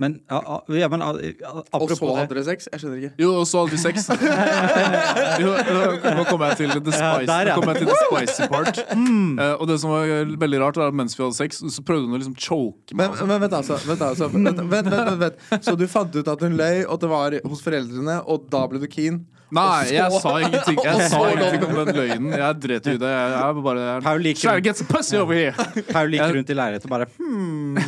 [0.00, 0.38] Men, ja,
[0.72, 2.68] ja, men a- a- Og så hadde det dere sex?
[2.72, 3.10] Jeg skjønner ikke.
[3.20, 4.06] Jo, og så hadde vi sex.
[5.42, 5.50] jo,
[6.16, 7.56] nå kommer jeg til the Spice, spicy, der, ja.
[7.60, 8.80] jeg til the spicy part.
[8.80, 10.08] Eh, og det som var
[10.40, 13.12] veldig rart, var at mens vi hadde sex, så prøvde hun å liksom choke meg.
[13.12, 13.76] Men, men vent, altså.
[13.90, 14.30] Vent, altså.
[14.32, 15.68] Vent, vent, vent, vent, vent.
[15.68, 18.64] Så du fant ut at hun løy, og at det var hos foreldrene, og da
[18.72, 19.20] ble du keen?
[19.54, 22.34] Nei, jeg sa ingenting Jeg sa ingenting om den løgnen.
[22.38, 23.10] Jeg dret i det.
[23.10, 25.54] Jeg, er bare Paul Try to get some pussy over here!
[25.90, 27.78] Paul gikk rundt i leiligheten og bare hmm,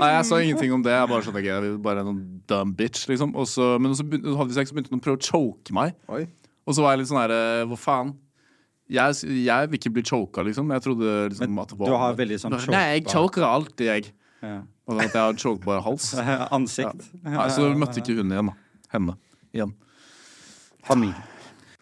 [0.00, 0.92] Nei, jeg sa ingenting om det.
[0.96, 2.20] Jeg bare skjønte ikke, jeg er bare noen
[2.50, 3.32] dumb bitch, liksom.
[3.40, 5.96] Også, men så begynte, hadde vi sex, så begynte hun å prøve å choke meg.
[6.12, 6.24] Oi.
[6.68, 8.12] Og så var jeg litt sånn her eh, Hva faen?
[8.90, 10.72] Jeg, jeg vil ikke bli choka, liksom.
[10.74, 13.86] Jeg trodde liksom Men at det var du har veldig sånn Nei, jeg choker alltid,
[13.86, 14.10] jeg.
[14.42, 14.56] Ja.
[14.90, 16.10] Og at jeg har chokebar hals.
[16.56, 17.06] Ansikt.
[17.22, 18.56] Nei, så møtte ikke hun igjen, da.
[18.90, 19.14] Henne.
[19.54, 19.76] Igjen.
[20.86, 21.26] Familie.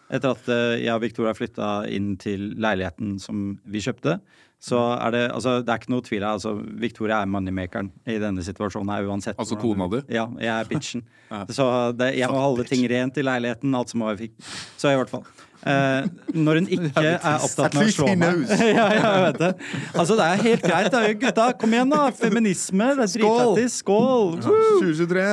[0.08, 4.18] Etter at eh, jeg og Victoria flytta inn til leiligheten som vi kjøpte,
[4.58, 6.24] så er det altså, det er ikke noe tvil.
[6.26, 9.38] Altså, Victoria er moneymakeren i denne situasjonen her uansett.
[9.38, 10.00] Altså kona di?
[10.16, 11.06] Ja, jeg er bitchen.
[11.28, 11.42] Ja.
[11.52, 14.46] Så det, jeg må holde ting rent i leiligheten, alt som jeg fikk.
[14.80, 15.26] Så i hvert fall.
[15.60, 18.46] Eh, når hun ikke er opptatt med å slå meg
[18.78, 19.50] ja, ja, jeg vet det.
[19.92, 20.88] Altså, det er helt greit.
[20.94, 21.04] Da.
[21.20, 22.06] Gutta, kom igjen, da!
[22.16, 22.88] Feminisme.
[22.96, 23.60] Det er Skål!
[23.76, 24.34] Skål!
[24.46, 25.28] 2023.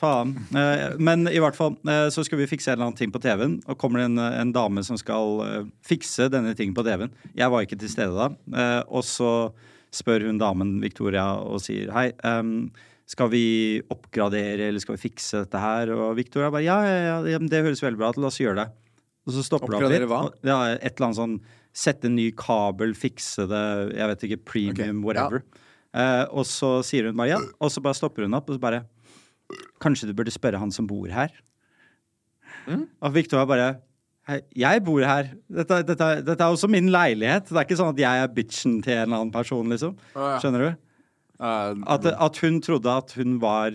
[0.00, 0.32] Faen.
[0.56, 3.20] Eh, men i hvert fall, eh, så skal vi fikse en eller annen ting på
[3.20, 7.12] TV-en, og kommer det en, en dame som skal eh, fikse denne tingen på TV-en.
[7.36, 8.30] Jeg var ikke til stede da.
[8.56, 9.32] Eh, og så
[9.92, 12.70] spør hun damen Victoria og sier hei, Um,
[13.10, 13.40] skal vi
[13.90, 15.90] oppgradere eller skal vi fikse dette her?
[15.96, 18.60] Og Victoria bare ja, ja, ja, ja, det høres veldig bra ut, la oss gjøre
[18.60, 18.68] det.
[19.26, 20.04] Og så stopper det opp litt.
[20.12, 20.20] hva?
[20.28, 21.34] og- Ja, et eller annet sånn
[21.74, 23.64] sette en ny kabel, fikse det,
[23.98, 25.24] jeg vet ikke, premium, Ok, ja.
[25.26, 25.42] whatever.
[25.92, 28.62] Eh, og så sier hun bare ja, og så bare stopper hun opp, og så
[28.62, 28.84] bare
[29.82, 31.30] Kanskje du burde spørre han som bor her?
[32.66, 32.84] Mm.
[33.02, 33.70] Og Victoria bare
[34.54, 35.32] jeg bor her.
[35.50, 37.48] Dette, dette, dette er også min leilighet.
[37.48, 39.96] Det er ikke sånn at jeg er bitchen til en eller annen person, liksom.
[40.14, 40.70] Skjønner du?
[41.40, 43.72] Eh, At, at hun trodde at hun var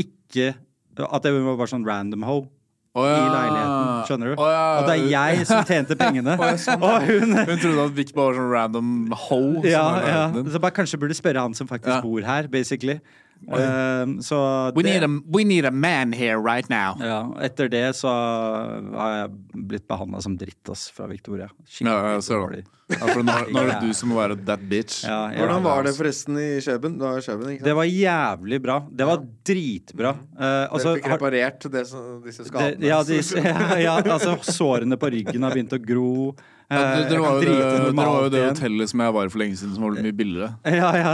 [0.00, 0.54] ikke
[0.96, 2.46] At hun var bare sånn random hoe.
[2.94, 3.14] Oh, ja.
[3.18, 4.02] i leiligheten.
[4.06, 4.34] Skjønner du?
[4.38, 4.66] Oh, ja.
[4.78, 6.36] At det er jeg som tjente pengene.
[6.38, 8.90] og hun Hun trodde at Vic bare var sånn random
[9.28, 9.64] hoe.
[9.66, 10.20] ja, ja.
[10.54, 12.00] Så bare kanskje burde spørre han som faktisk Ja.
[12.02, 13.00] bor her, basically.
[13.48, 14.38] Um, så
[14.74, 16.94] We det- need, a, we need a man here right now.
[17.00, 19.30] Ja, etter det så har jeg
[19.68, 21.50] blitt behandla som dritt ass, fra Victoria.
[21.80, 22.64] Ja, jeg ser det.
[22.92, 25.04] Ja, for nå, nå er det du som må være that bitch.
[25.08, 26.98] Ja, Hvordan var det forresten i Kjøben?
[27.00, 27.68] Det var, Kjøben, ikke sant?
[27.70, 28.76] Det var jævlig bra.
[29.00, 30.10] Det var dritbra.
[30.36, 34.98] Uh, altså, Dere fikk reparert det, som- disse det, ja, de, ja, ja, altså sårene
[35.00, 36.34] på ryggen har begynt å gro.
[36.74, 37.56] Eh, Ja, det, det, var jo det,
[37.86, 40.14] det var jo det hotellet som jeg var i for lenge siden, som var mye
[40.16, 40.50] billigere.
[40.66, 41.12] Ja, ja,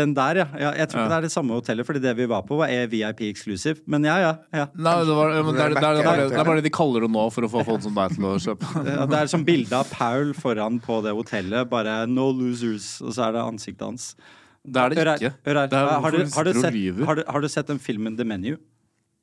[0.00, 0.46] den der, ja.
[0.60, 0.72] ja.
[0.78, 1.04] Jeg tror Ja.
[1.06, 3.80] ikke det er det samme hotellet, fordi det vi var på, var er VIP exclusive.
[3.86, 4.32] Men ja, ja.
[4.52, 4.66] ja.
[4.74, 7.64] Nei, det, var, men det, er, bare det de kaller det nå for å få
[7.68, 8.72] folk som deg til å kjøpe.
[8.92, 11.68] Ja, Det er som bilde av Paul foran på det hotellet.
[11.70, 14.14] Bare 'no losers', og så er det ansiktet hans.
[14.62, 15.32] Det er det ikke.
[15.46, 15.72] hør her.
[15.72, 18.56] Er har, du har, du sett, har, du, har du sett den filmen The Menu?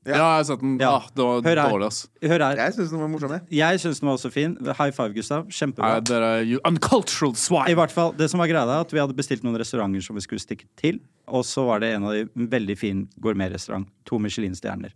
[0.08, 0.78] Ja, jeg har sett den.
[0.80, 0.90] Ja.
[0.96, 1.70] Ah, det var Hør her.
[1.74, 2.08] dårlig, ass.
[2.24, 2.56] Hør her.
[2.56, 3.42] Jeg syns den var morsom, jeg.
[3.52, 4.54] Jeg syns den var også fin.
[4.78, 5.44] High five, Gustav.
[5.44, 6.04] Nei, Kjempebra.
[6.08, 7.76] dere er you uncultural I swine.
[7.76, 10.22] hvert fall, det som var greia er at Vi hadde bestilt noen restauranter som vi
[10.22, 11.00] skulle stikke til.
[11.28, 13.88] Og så var det en av de en veldig fin gourmetrestaurant.
[14.06, 14.92] To Michelin-stjerner.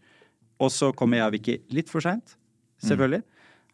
[0.63, 2.37] Og så kommer jeg og Vicky litt for seint.
[2.81, 3.23] Selvfølgelig.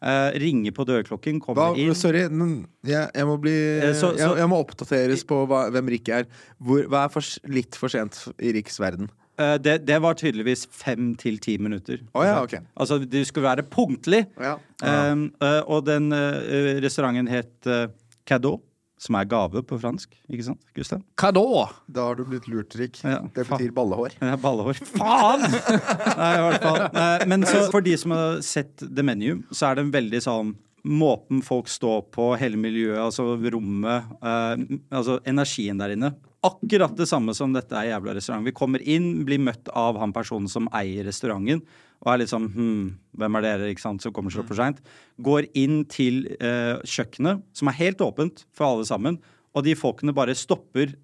[0.02, 1.94] Eh, ringer på dørklokken, Hva, kommer inn.
[1.94, 5.70] sorry, men jeg, jeg må bli Eh, så- så- jeg, jeg må oppdateres på hva,
[5.70, 6.26] hvem Rikke er.
[6.60, 9.10] Hvor, hva er for, litt for sent i Riks verden?
[9.40, 12.02] Eh, det, det var tydeligvis fem til ti minutter.
[12.12, 12.58] Oh, ja, ok.
[12.76, 14.26] Altså, du skulle være punktlig.
[14.40, 14.56] Ja.
[14.84, 17.86] Um, eh, og den uh, restauranten het uh,
[18.28, 18.60] Cadeau,
[19.00, 20.12] som er gave på fransk.
[20.28, 21.00] Ikke sant, Gustav?
[21.20, 21.64] Cadeau!
[21.88, 22.08] da?
[22.10, 23.00] Har du blitt lurt, Rik.
[23.00, 24.16] Ja, det betyr ballehår.
[24.20, 24.80] Ja, Ballehår.
[24.92, 25.46] Faen!
[25.48, 26.82] Nei, i hvert fall.
[26.90, 30.26] Eh, Men så, for de som har sett The Menu, så er det en veldig
[30.26, 36.08] sånn Måten folk står på, hele miljøet, altså rommet, eh, altså energien der inne.
[36.46, 38.46] Akkurat det samme som dette er jævla restaurant.
[38.46, 41.60] Vi kommer inn, blir møtt av han personen som eier restauranten,
[42.00, 42.86] og er litt sånn hm,
[43.20, 44.80] hvem er dere, ikke sant, som kommer så for seint.
[45.20, 49.20] Går inn til eh, kjøkkenet, som er helt åpent for alle sammen,
[49.52, 50.96] og de folkene bare stopper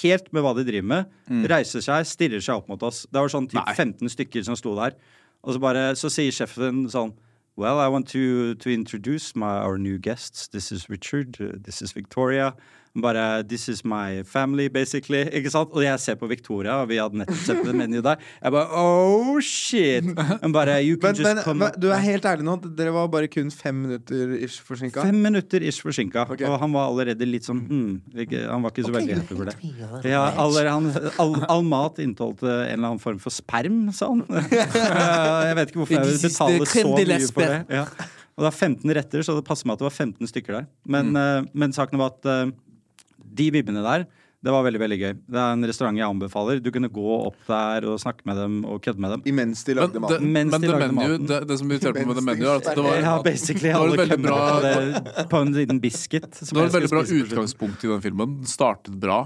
[0.00, 1.16] helt med hva de driver med,
[1.50, 3.02] reiser seg, stirrer seg opp mot oss.
[3.10, 3.74] Det var sånn typ Nei.
[3.74, 4.94] 15 stykker som sto der.
[5.42, 7.12] Og så, bare, så sier sjefen sånn
[7.56, 10.48] Well, I want to, to introduce my, our new guests.
[10.48, 11.36] This is Richard.
[11.64, 12.54] This is Victoria.
[12.98, 15.20] Bare This is my family, basically.
[15.38, 15.70] Ikke sant?
[15.70, 18.24] Og jeg ser på Victoria, og vi hadde nettopp sett det menuet der.
[18.42, 20.08] Jeg bare Oh, shit!
[20.42, 22.90] Men bare You can Men, just men, come men du er helt ærlig nå, dere
[22.96, 25.04] var bare kun fem minutter ish forsinka?
[25.06, 26.48] Fem minutter ish forsinka, okay.
[26.50, 27.92] og han var allerede litt sånn hmm,
[28.26, 30.10] ikke, Han var ikke så veldig happy for det.
[30.10, 30.90] Ja, aller, han,
[31.22, 34.24] all, all mat inneholdt eh, en eller annen form for sperm, sa han.
[35.50, 37.60] Jeg vet ikke hvorfor jeg vil betale så mye for det.
[37.80, 37.84] Ja.
[38.38, 40.66] Og det er 15 retter, så det passer meg at det var 15 stykker der.
[40.88, 41.16] Men, Mm.
[41.20, 42.52] uh, men saken var at eh,
[43.24, 44.08] de vibbene der
[44.40, 45.10] det var veldig veldig gøy.
[45.28, 46.60] Det er en restaurant jeg anbefaler.
[46.64, 49.24] Du kunne gå opp der og snakke med dem og kødde med dem.
[49.28, 50.30] Imens de Men, lagde det, maten?
[50.32, 52.62] Men de det, lagde menu, det, det som irriterte meg med det Mens menu, er
[52.62, 53.68] at det var, Ja, basically.
[53.68, 56.30] det var veldig bra- på, det, på en liten biscuit.
[56.40, 58.38] som det var et veldig bra utgangspunkt i den filmen.
[58.40, 59.18] Den startet bra,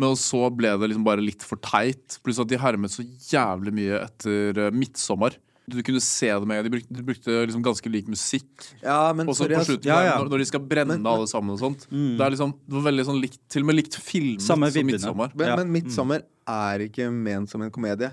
[0.00, 2.16] men så ble det liksom bare litt for teit.
[2.24, 5.36] Pluss at de hermet så jævlig mye etter uh, midtsommer.
[5.70, 8.50] Du kunne se det med De brukte, de brukte liksom ganske lik musikk.
[8.82, 10.18] Ja, men Og så sorry, på slutten, Ja, ja.
[10.20, 11.86] Når, når de skal brenne alle sammen og sånt.
[11.88, 14.84] Det er liksom Det var veldig sånn likt Til og med likt filmet Samme som.
[14.90, 15.32] Midtsommer.
[15.34, 15.56] Men, Ja.
[15.56, 18.12] men 'Midtsommer' er ikke ment som en komedie.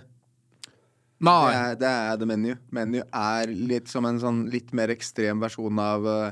[1.22, 1.54] Det Nei.
[1.54, 2.56] er, det er The Menu.
[2.72, 6.32] Menu er litt som en sånn litt mer ekstrem versjon av uh,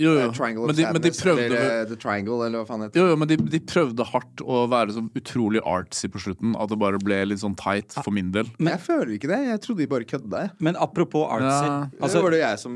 [0.00, 0.30] Jo, jo.
[0.32, 2.94] Triangle Men of de, men de prøvde eller uh, The Triangle, eller hva faen heter
[2.96, 3.00] det.
[3.02, 6.72] Jo, jo, men de, de prøvde hardt å være så utrolig artsy på slutten at
[6.72, 8.48] det bare ble litt sånn tight for min del.
[8.64, 9.40] Jeg føler ikke det.
[9.50, 10.42] Jeg trodde de bare kødda.
[10.46, 10.54] jeg.
[10.64, 11.76] Men apropos artsy Ja.
[12.00, 12.74] Altså, Det var det jeg som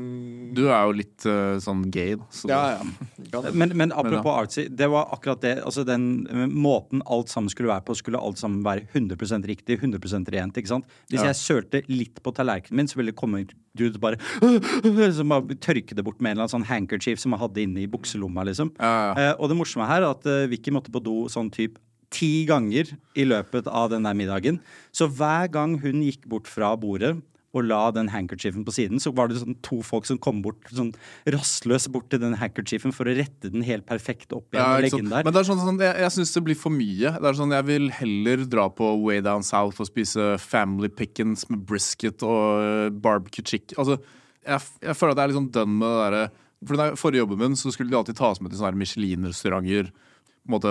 [0.55, 2.29] Du er jo litt uh, sånn gay, da.
[2.35, 2.61] Så Ja,
[3.33, 3.41] ja.
[3.53, 5.55] men, men apropos artsy, det var akkurat det.
[5.65, 9.79] Altså den eh, måten alt sammen skulle være på, skulle alt sammen være 100% riktig,
[9.81, 10.57] 100 rent.
[10.57, 10.85] ikke sant?
[11.09, 11.31] Hvis Ja.
[11.31, 13.53] jeg sølte litt på tallerkenen min, så ville det komme ut
[13.99, 14.15] bare
[15.15, 17.83] Som bare tørke det bort med en eller annen sånn handkerchief som jeg hadde inne
[17.83, 18.73] i bukselomma, liksom.
[18.79, 21.79] Eh, og det morsomme her er at eh, Vicky måtte på do sånn typ
[22.13, 24.59] ti ganger i løpet av den der middagen.
[24.95, 27.15] Så hver gang hun gikk bort fra bordet
[27.55, 30.67] og la den handkerchiefen på siden, så var det sånn to folk som kom bort
[30.75, 30.91] sånn
[31.31, 34.83] rastløst bort til den handkerchiefen for å rette den helt perfekt opp igjen Ja, og
[34.83, 35.23] legge den der.
[35.23, 37.13] Men det er sånn, sånn, jeg, jeg syns det blir for mye.
[37.15, 41.47] Det er sånn, Jeg vil heller dra på Way Down South og spise family pickens
[41.51, 43.79] med brisket og eh, barbecue chicken.
[43.79, 44.01] Altså,
[44.45, 46.25] jeg, jeg føler at jeg er litt sånn done med det derre
[46.63, 49.91] For den forrige jobben min så skulle de alltid tas med til sånne Michelin-restauranter.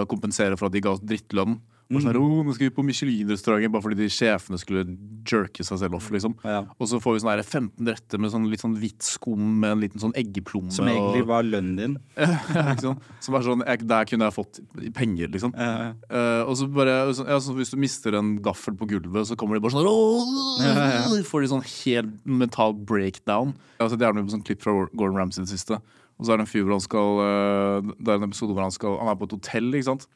[0.09, 1.59] Kompensere for at de ga oss drittlønn.
[1.93, 4.85] Og sånn oh, nå skal vi på Michelin-restauranten bare fordi de sjefene skulle
[5.29, 6.09] jerke seg selv off.
[6.11, 6.63] liksom Ja.
[6.81, 9.83] Og så får vi sånne 15 retter med sånn litt sånn hvitt skum med en
[9.85, 10.73] liten sånn eggeplomme.
[10.73, 11.99] Som egentlig og- var lønnen din.
[12.17, 12.95] ja, ikke?
[13.21, 14.61] Som er sånn, jeg, Der kunne jeg fått
[14.97, 15.53] penger, liksom.
[15.55, 15.93] Ja.
[16.09, 19.37] Eh, og så bare så, ja, så Hvis du mister en gaffel på gulvet, så
[19.37, 21.21] kommer de bare sånn Åh!
[21.29, 23.55] Får de sånn helt mental breakdown.
[23.79, 25.79] Jeg har sett gjerne på sånn klipp fra Gordon Ramsay i det siste.
[26.19, 28.63] Og så er det en fyr hvor han skal eh, Det er en episode hvor
[28.63, 30.07] han skal Han er på et hotell, ikke sant.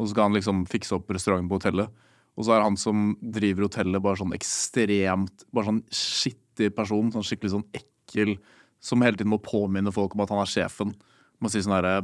[0.00, 1.92] Og så skal han liksom fikse opp restauranten på hotellet.
[2.38, 7.12] Og så er han som driver hotellet, bare sånn ekstremt Bare sånn skittig person.
[7.12, 8.38] Sånn skikkelig sånn ekkel.
[8.80, 10.94] Som hele tiden må påminne folk om at han er sjefen.
[11.40, 12.00] Må si sånn herre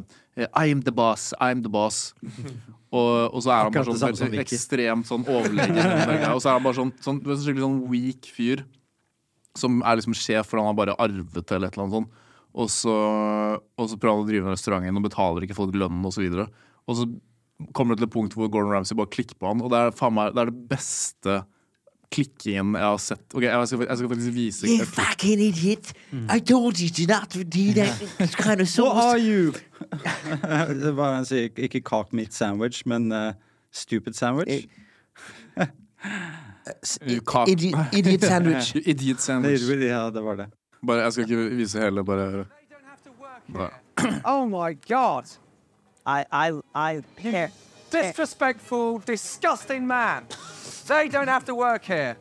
[0.53, 2.11] I'm the boss, I'm the boss.
[2.97, 4.55] Og, og så er han bare sånn, Vicky.
[4.57, 5.81] ekstremt sånn overlegen.
[6.31, 8.63] Og så er han bare sånn, sånn, sånn skikkelig sånn weak fyr.
[9.59, 12.23] Som er liksom sjef, for han har bare arvet eller et eller annet sånt.
[12.57, 12.95] Og så,
[13.59, 16.09] og så prøver han å drive restauranten og betaler ikke folk lønnen osv.
[16.09, 16.47] Og, så videre.
[16.87, 17.09] og så
[17.73, 19.95] kommer det til et punkt hvor Gordon Ramsay bare klikker på han, og det er
[19.97, 21.37] faen meg det, er det beste
[22.15, 23.25] klikkingen jeg har sett.
[23.35, 25.89] Ok, Jeg skal, jeg skal faktisk vise You fucking idiot!
[26.31, 27.97] I told you to not do that
[28.39, 29.53] kind of What are you?
[30.85, 33.33] det var han sier, ikke cock meat sandwich, men uh,
[33.73, 34.69] stupid sandwich.
[37.25, 38.77] Cock- Idiot, idiot sandwich.
[38.93, 39.63] Idiot sandwich.
[39.87, 40.47] ja, det var det.
[40.87, 42.45] Bare, jeg skal ikke vise hele, bare
[43.49, 43.71] bare-
[44.25, 45.25] Oh my god.
[46.07, 47.51] I, I, I, here.
[47.91, 50.25] Disrespectful, disgusting man.
[50.87, 52.17] They don't have to work here.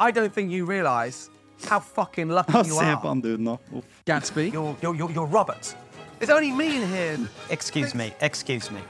[0.00, 1.30] I don't think you realise
[1.68, 2.96] how fucking lucky you se are.
[2.96, 3.58] på han duden nå.
[3.72, 3.84] Uff.
[4.06, 4.52] Gatsby.
[4.52, 5.74] You're, you're, you're, you're Robert.
[6.18, 7.18] There's only me in here.
[7.50, 8.80] Excuse me, excuse me.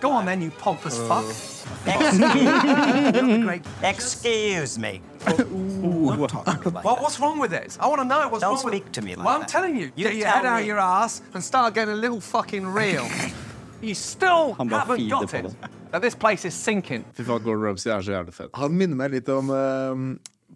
[0.00, 1.08] Go on then, you pompous uh.
[1.08, 1.24] fuck.
[1.86, 3.62] Excuse, Great.
[3.82, 5.00] excuse me.
[5.26, 7.76] Well, what's wrong with it?
[7.80, 9.48] I want to know what's Don't wrong with speak to me like Well, I'm that.
[9.48, 10.60] telling you, You get your tell head out me.
[10.62, 13.06] of your ass and start getting a little fucking real.
[13.82, 15.44] You still Han bare haven't feeder got på it.
[15.60, 15.70] det.
[15.92, 17.04] That this place is sinking.
[17.14, 18.50] Fy faen, Gordon Ramsay er så jævlig fet.
[18.54, 20.02] Han minner meg litt om eh,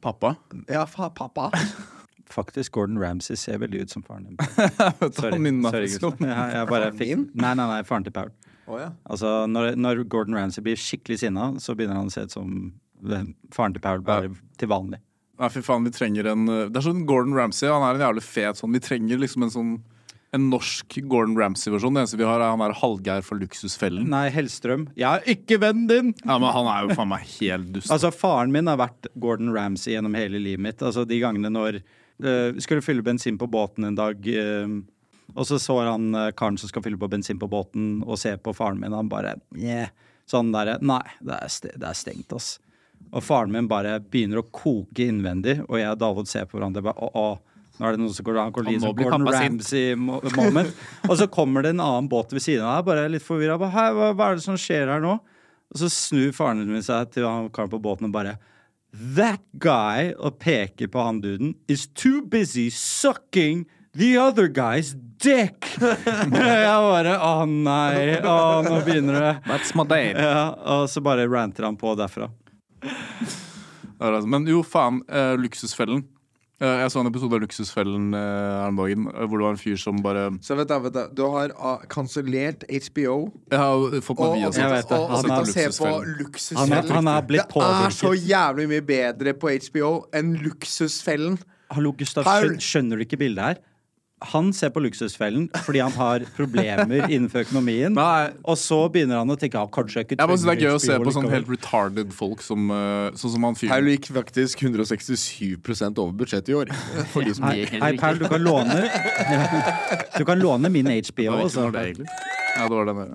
[0.02, 0.34] Pappa?
[0.68, 1.50] Ja, fa pappa.
[2.32, 4.36] Faktisk, Gordon Ramsay ser veldig ut som faren din.
[5.12, 6.26] Sorry, Han minner meg sorry faktisk om- gutt.
[6.30, 7.26] Ja, jeg bare fikk min?
[7.36, 8.30] Nei, nei, nei, faren til Paul.
[8.72, 8.86] Å ja.
[9.10, 12.72] Altså, når, når Gordon Ramsay blir skikkelig sinna, så begynner han å se ut som
[13.04, 14.30] den- faren til Paul, bare
[14.60, 15.02] til vanlig.
[15.42, 18.04] Nei, fy faen, vi trenger en uh, Det er sånn Gordon Ramsay, han er en
[18.06, 18.72] jævlig fet sånn.
[18.76, 19.72] Vi trenger liksom en sånn
[20.32, 21.94] en norsk Gordon Ramsay-versjon.
[21.94, 24.06] Det eneste vi har, er han der Hallgeir fra Luksusfellen.
[24.12, 24.86] Nei, Hellstrøm.
[24.96, 26.14] Jeg er ikke vennen din!
[26.24, 27.92] Ja, men Han er jo faen meg helt dust.
[27.92, 30.80] Altså, faren min har vært Gordon Ramsay gjennom hele livet mitt.
[30.80, 34.80] Altså, de gangene når uh, Skulle fylle bensin på båten en dag, Uh,
[35.32, 38.36] og så så han uh, karen som skal fylle på bensin på båten, og ser
[38.42, 39.88] på faren min, og han bare yeah.
[40.28, 42.58] Sånn derre Nei, det er, det er stengt, ass.
[43.10, 46.84] Og faren min bare begynner å koke innvendig, og jeg og David ser på hverandre
[46.84, 47.51] bare å, å.
[47.82, 49.24] Nå er det noen som går, går Og Gordon.
[49.34, 50.68] Ramsay-moment.
[51.08, 53.56] og så kommer det en annen båt ved siden av deg, bare litt forvirra.
[53.58, 55.16] Hva, hva er det som skjer her nå?
[55.72, 58.36] Og så snur faren min seg til han karen på båten og bare
[59.16, 63.64] That guy, og peker på han duden, is too busy sucking
[63.96, 65.64] the other guy's dick.
[65.80, 66.30] jeg
[66.86, 68.36] bare Å nei, å,
[68.68, 69.34] nå begynner det.
[69.48, 70.12] That's my day.
[70.14, 72.28] Ja, og så bare ranter han på derfra.
[74.02, 75.00] Altså, Men jo, faen.
[75.08, 76.04] eh, Luksusfellen.
[76.62, 79.54] Eh, jeg så en episode av Luksusfellen eh, her om dagen eh, hvor det var
[79.56, 83.16] en fyr som bare Så vet du, vet du, du har ah, kansellert HBO.
[83.50, 84.84] Jeg har fått meg via Jeg det.
[84.94, 86.14] og, og, og se på Luksusfellen.
[86.20, 86.76] Luksusfellen.
[86.76, 91.40] Han er- han er blitt Det er så jævlig mye bedre på HBO enn Luksusfellen.
[91.72, 92.28] Hallo, Gustav,
[92.60, 93.60] skjønner du ikke bildet her?
[94.30, 97.92] Han ser på Luksusfellen fordi han har problemer innenfor økonomien.
[97.96, 98.30] Nei.
[98.46, 100.98] Og så begynner han å tenke av kanskje jeg ikke Det er gøy å se
[101.02, 103.90] på sånn helt retarded folk som uh, Sånn som han Paul fyren.
[103.92, 106.72] gikk faktisk 167% over budsjettet i år.
[107.12, 108.78] For de som Hei, hei Paul, du kan låne
[110.18, 111.22] Du kan låne min HBO.
[111.28, 111.70] Ja, Altså.
[111.70, 112.06] det var
[112.52, 113.12] Ja, det var den der.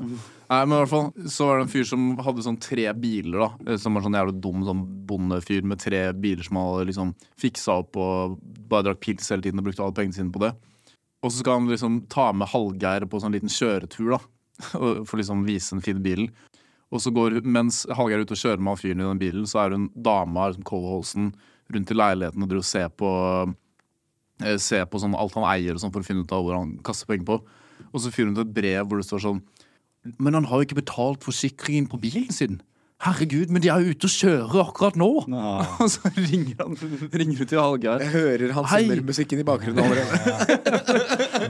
[0.47, 3.37] Nei, men i hvert fall Så var det en fyr som hadde sånn tre biler,
[3.43, 3.49] da.
[3.73, 7.11] eh, Som var sånn jævlig dum sånn bondefyr med tre biler som han hadde liksom
[7.39, 10.53] fiksa opp og bare drakk pils hele tiden og brukte alle pengene sine på det.
[11.25, 14.21] Og så skal han liksom ta med Hallgeir på sånn liten kjøretur, da.
[15.07, 16.31] For liksom vise den fine bilen.
[16.93, 19.47] Og så går, mens Hallgeir er ute og kjører med han fyren i den bilen,
[19.49, 21.31] så er hun dama liksom Cole Holsen
[21.73, 23.09] rundt i leiligheten og driver og ser på
[24.45, 26.55] eh, Se på sånn alt han eier og sånn for å finne ut av hvor
[26.55, 27.39] han kaster penger på.
[27.91, 29.41] Og så fyrer hun til et brev hvor det står sånn
[30.21, 32.61] Men han har jo ikke betalt forsikringen på bilen sin.
[32.97, 35.07] Herregud, men de er jo ute og kjører akkurat nå!
[35.83, 36.77] Og så ringer han
[37.13, 38.01] ringer til Hallgeir.
[38.01, 38.71] Jeg hører Hans.
[38.73, 40.17] Zimmer-musikken i bakgrunnen allerede.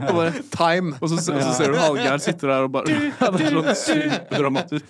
[0.10, 0.98] Og, bare, Time!
[1.00, 3.14] og så, og så ser du Hallgeir sitter der og bare Det
[3.48, 4.86] er sånn superdramatisk.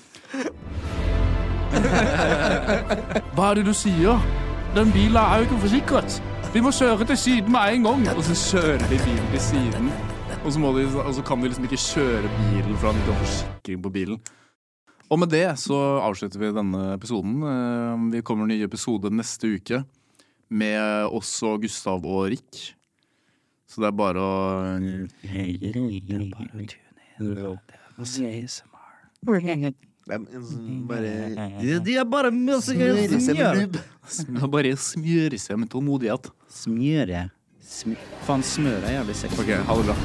[3.37, 4.25] Hva er det du sier?
[4.73, 6.17] Den bilen er jo ikke forsikret.
[6.53, 8.07] Vi må kjøre til siden med en gang.
[8.17, 9.91] Og så kjører de bilen til siden.
[10.41, 13.13] Og så, må de, og så kan de liksom ikke kjøre bilen for han ikke
[13.13, 14.19] har forsikring på bilen.
[15.07, 17.37] Og med det så avslutter vi denne episoden.
[17.43, 19.83] Eh, Vi kommer med en ny episode neste uke
[20.49, 22.73] med oss og Gustav og Rick.
[23.67, 24.35] Så det er bare å
[31.83, 32.37] De er bare er
[34.47, 36.29] Bare smøre seg med tålmodighet.
[36.47, 37.25] Smøre.
[37.67, 39.41] Sm Faen, smøre er jævlig sexy.
[39.43, 39.97] Ok, ha det bra.